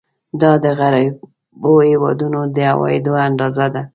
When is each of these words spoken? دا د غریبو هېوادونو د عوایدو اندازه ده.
دا 0.41 0.51
د 0.63 0.65
غریبو 0.79 1.73
هېوادونو 1.89 2.39
د 2.55 2.57
عوایدو 2.71 3.13
اندازه 3.27 3.65
ده. 3.73 3.81